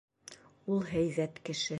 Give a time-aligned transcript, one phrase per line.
[0.75, 1.69] Ул һәйбәт кеше.